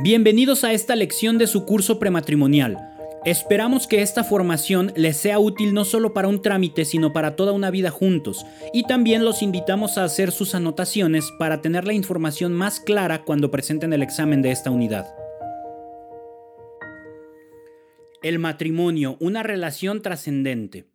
[0.00, 2.78] Bienvenidos a esta lección de su curso prematrimonial.
[3.24, 7.50] Esperamos que esta formación les sea útil no solo para un trámite, sino para toda
[7.50, 8.46] una vida juntos.
[8.72, 13.50] Y también los invitamos a hacer sus anotaciones para tener la información más clara cuando
[13.50, 15.12] presenten el examen de esta unidad.
[18.22, 20.86] El matrimonio, una relación trascendente.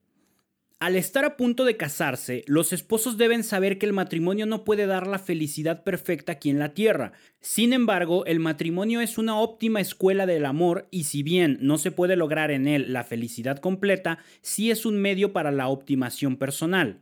[0.84, 4.86] Al estar a punto de casarse, los esposos deben saber que el matrimonio no puede
[4.86, 7.14] dar la felicidad perfecta aquí en la tierra.
[7.40, 11.92] Sin embargo, el matrimonio es una óptima escuela del amor y si bien no se
[11.92, 17.00] puede lograr en él la felicidad completa, sí es un medio para la optimación personal.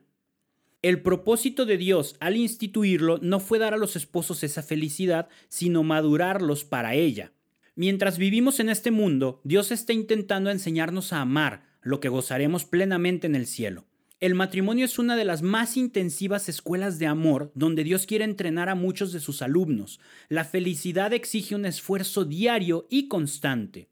[0.83, 5.81] El propósito de Dios al instituirlo no fue dar a los esposos esa felicidad, sino
[5.81, 7.31] madurarlos para ella.
[7.73, 13.27] Mientras vivimos en este mundo, Dios está intentando enseñarnos a amar, lo que gozaremos plenamente
[13.27, 13.85] en el cielo.
[14.19, 18.69] El matrimonio es una de las más intensivas escuelas de amor donde Dios quiere entrenar
[18.69, 19.99] a muchos de sus alumnos.
[20.29, 23.89] La felicidad exige un esfuerzo diario y constante.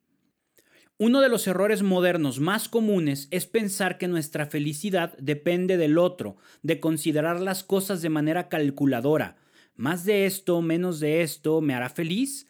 [0.99, 6.37] Uno de los errores modernos más comunes es pensar que nuestra felicidad depende del otro,
[6.61, 9.37] de considerar las cosas de manera calculadora.
[9.75, 12.47] Más de esto, menos de esto, ¿me hará feliz?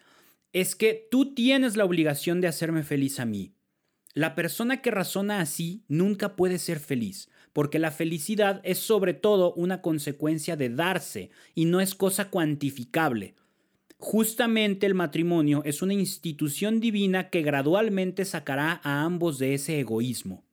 [0.52, 3.54] Es que tú tienes la obligación de hacerme feliz a mí.
[4.14, 9.54] La persona que razona así nunca puede ser feliz, porque la felicidad es sobre todo
[9.54, 13.36] una consecuencia de darse y no es cosa cuantificable.
[13.98, 20.46] Justamente el matrimonio es una institución divina que gradualmente sacará a ambos de ese egoísmo.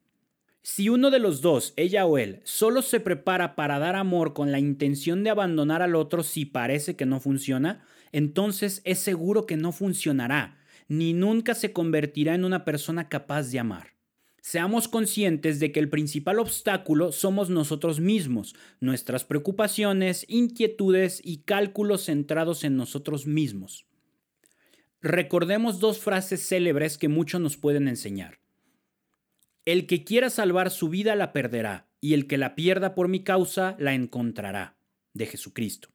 [0.62, 4.50] Si uno de los dos, ella o él, solo se prepara para dar amor con
[4.50, 9.56] la intención de abandonar al otro si parece que no funciona, entonces es seguro que
[9.56, 13.96] no funcionará, ni nunca se convertirá en una persona capaz de amar.
[14.40, 22.04] Seamos conscientes de que el principal obstáculo somos nosotros mismos, nuestras preocupaciones, inquietudes y cálculos
[22.04, 23.86] centrados en nosotros mismos.
[25.00, 28.38] Recordemos dos frases célebres que mucho nos pueden enseñar.
[29.64, 33.24] El que quiera salvar su vida la perderá, y el que la pierda por mi
[33.24, 34.76] causa la encontrará,
[35.12, 35.88] de Jesucristo.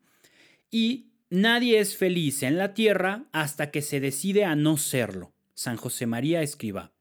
[0.69, 5.31] Y Nadie es feliz en la tierra hasta que se decide a no serlo.
[5.53, 6.91] San José María escriba.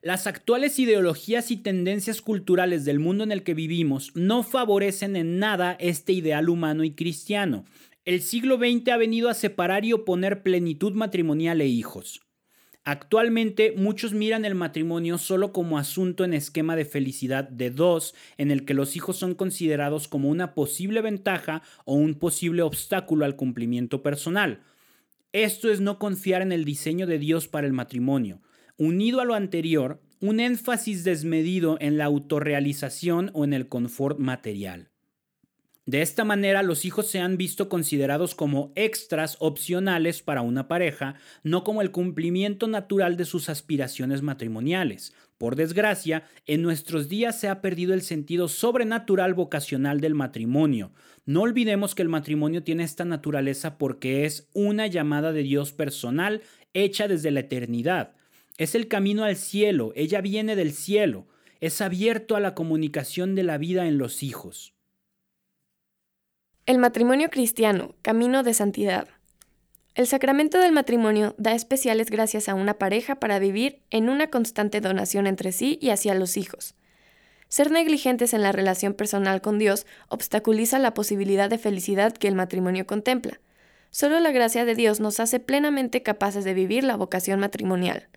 [0.00, 5.38] Las actuales ideologías y tendencias culturales del mundo en el que vivimos no favorecen en
[5.38, 7.66] nada este ideal humano y cristiano.
[8.06, 12.22] El siglo XX ha venido a separar y oponer plenitud matrimonial e hijos.
[12.86, 18.50] Actualmente muchos miran el matrimonio solo como asunto en esquema de felicidad de dos, en
[18.50, 23.36] el que los hijos son considerados como una posible ventaja o un posible obstáculo al
[23.36, 24.60] cumplimiento personal.
[25.32, 28.42] Esto es no confiar en el diseño de Dios para el matrimonio.
[28.76, 34.90] Unido a lo anterior, un énfasis desmedido en la autorrealización o en el confort material.
[35.86, 41.16] De esta manera, los hijos se han visto considerados como extras opcionales para una pareja,
[41.42, 45.12] no como el cumplimiento natural de sus aspiraciones matrimoniales.
[45.36, 50.92] Por desgracia, en nuestros días se ha perdido el sentido sobrenatural vocacional del matrimonio.
[51.26, 56.40] No olvidemos que el matrimonio tiene esta naturaleza porque es una llamada de Dios personal
[56.72, 58.14] hecha desde la eternidad.
[58.56, 61.26] Es el camino al cielo, ella viene del cielo,
[61.60, 64.73] es abierto a la comunicación de la vida en los hijos.
[66.66, 69.06] El matrimonio cristiano, camino de santidad.
[69.94, 74.80] El sacramento del matrimonio da especiales gracias a una pareja para vivir en una constante
[74.80, 76.74] donación entre sí y hacia los hijos.
[77.48, 82.34] Ser negligentes en la relación personal con Dios obstaculiza la posibilidad de felicidad que el
[82.34, 83.40] matrimonio contempla.
[83.90, 88.08] Solo la gracia de Dios nos hace plenamente capaces de vivir la vocación matrimonial.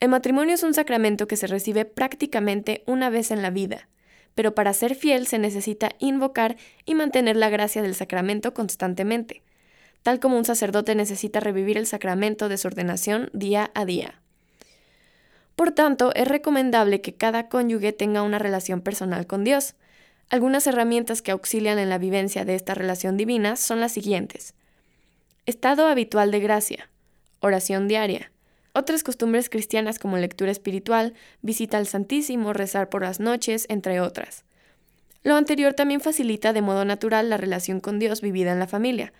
[0.00, 3.86] El matrimonio es un sacramento que se recibe prácticamente una vez en la vida
[4.34, 9.42] pero para ser fiel se necesita invocar y mantener la gracia del sacramento constantemente,
[10.02, 14.20] tal como un sacerdote necesita revivir el sacramento de su ordenación día a día.
[15.56, 19.74] Por tanto, es recomendable que cada cónyuge tenga una relación personal con Dios.
[20.28, 24.54] Algunas herramientas que auxilian en la vivencia de esta relación divina son las siguientes.
[25.46, 26.90] Estado habitual de gracia,
[27.40, 28.32] oración diaria,
[28.74, 34.44] otras costumbres cristianas como lectura espiritual, visita al Santísimo, rezar por las noches, entre otras.
[35.22, 39.12] Lo anterior también facilita de modo natural la relación con Dios vivida en la familia.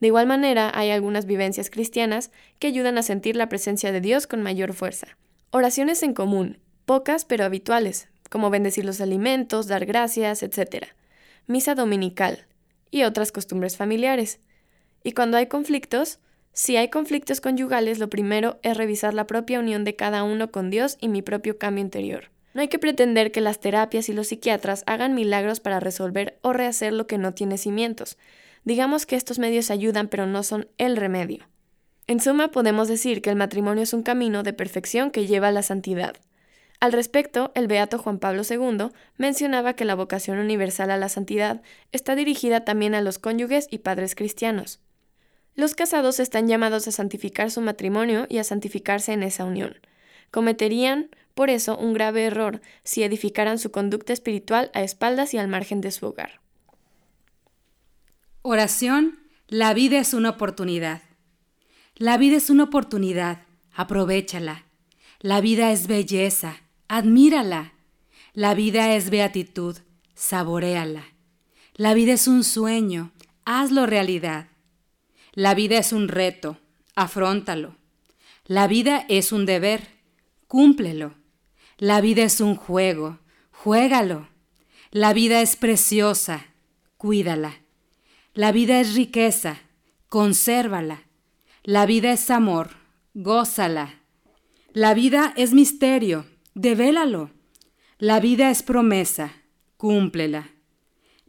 [0.00, 4.26] De igual manera, hay algunas vivencias cristianas que ayudan a sentir la presencia de Dios
[4.26, 5.16] con mayor fuerza.
[5.50, 10.86] Oraciones en común, pocas pero habituales, como bendecir los alimentos, dar gracias, etc.
[11.46, 12.46] Misa dominical
[12.90, 14.40] y otras costumbres familiares.
[15.04, 16.18] Y cuando hay conflictos,
[16.54, 20.70] si hay conflictos conyugales, lo primero es revisar la propia unión de cada uno con
[20.70, 22.30] Dios y mi propio cambio interior.
[22.54, 26.52] No hay que pretender que las terapias y los psiquiatras hagan milagros para resolver o
[26.52, 28.16] rehacer lo que no tiene cimientos.
[28.62, 31.48] Digamos que estos medios ayudan pero no son el remedio.
[32.06, 35.52] En suma, podemos decir que el matrimonio es un camino de perfección que lleva a
[35.52, 36.14] la santidad.
[36.78, 41.62] Al respecto, el beato Juan Pablo II mencionaba que la vocación universal a la santidad
[41.90, 44.83] está dirigida también a los cónyuges y padres cristianos.
[45.56, 49.76] Los casados están llamados a santificar su matrimonio y a santificarse en esa unión.
[50.30, 55.48] Cometerían, por eso, un grave error si edificaran su conducta espiritual a espaldas y al
[55.48, 56.40] margen de su hogar.
[58.42, 61.02] Oración, la vida es una oportunidad.
[61.94, 63.42] La vida es una oportunidad,
[63.72, 64.64] aprovechala.
[65.20, 66.56] La vida es belleza,
[66.88, 67.72] admírala.
[68.32, 69.76] La vida es beatitud,
[70.14, 71.04] saboreala.
[71.74, 73.12] La vida es un sueño,
[73.44, 74.48] hazlo realidad.
[75.34, 76.58] La vida es un reto,
[76.94, 77.74] afróntalo.
[78.46, 79.88] La vida es un deber,
[80.46, 81.14] cúmplelo.
[81.76, 83.18] La vida es un juego,
[83.50, 84.28] juégalo.
[84.92, 86.46] La vida es preciosa,
[86.98, 87.62] cuídala.
[88.32, 89.58] La vida es riqueza,
[90.08, 91.02] consérvala.
[91.64, 92.70] La vida es amor,
[93.14, 94.02] gózala.
[94.72, 97.30] La vida es misterio, devélalo.
[97.98, 99.32] La vida es promesa,
[99.78, 100.50] cúmplela.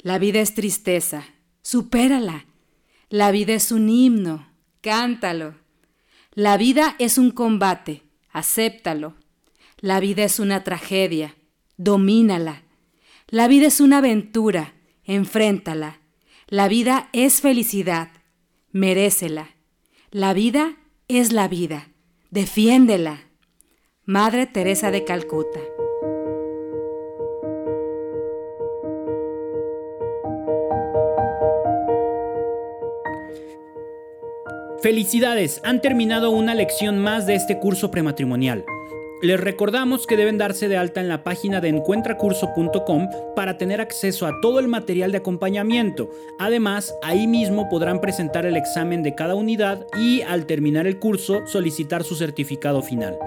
[0.03, 1.25] La vida es tristeza,
[1.63, 2.45] supérala.
[3.09, 4.47] La vida es un himno,
[4.81, 5.55] cántalo.
[6.33, 9.15] La vida es un combate, acéptalo.
[9.79, 11.35] La vida es una tragedia,
[11.77, 12.63] domínala.
[13.27, 14.73] La vida es una aventura,
[15.03, 15.99] enfréntala.
[16.47, 18.09] La vida es felicidad,
[18.71, 19.55] merécela.
[20.11, 21.89] La vida es la vida.
[22.31, 23.21] Defiéndela.
[24.03, 25.59] Madre Teresa de Calcuta.
[34.85, 38.67] Felicidades, han terminado una lección más de este curso prematrimonial.
[39.23, 44.27] Les recordamos que deben darse de alta en la página de encuentracurso.com para tener acceso
[44.27, 46.11] a todo el material de acompañamiento.
[46.37, 51.47] Además, ahí mismo podrán presentar el examen de cada unidad y al terminar el curso
[51.47, 53.17] solicitar su certificado final.